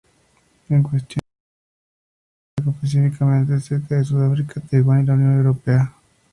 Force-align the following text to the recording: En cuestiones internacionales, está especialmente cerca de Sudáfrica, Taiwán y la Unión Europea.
En 0.69 0.81
cuestiones 0.81 1.21
internacionales, 2.81 2.91
está 3.49 3.53
especialmente 3.53 3.63
cerca 3.63 3.95
de 3.97 4.03
Sudáfrica, 4.03 4.61
Taiwán 4.61 5.03
y 5.03 5.05
la 5.05 5.13
Unión 5.13 5.37
Europea. 5.37 5.93